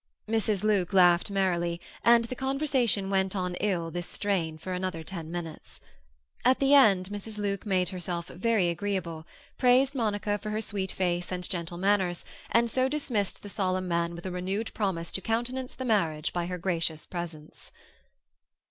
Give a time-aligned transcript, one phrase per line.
[0.27, 0.63] Mrs.
[0.63, 5.79] Luke laughed merrily, and the conversation went on in this strain for another ten minutes.
[6.43, 7.37] At the end, Mrs.
[7.37, 9.27] Luke made herself very agreeable,
[9.59, 14.15] praised Monica for her sweet face and gentle manners, and so dismissed the solemn man
[14.15, 17.71] with a renewed promise to countenance the marriage by her gracious presence.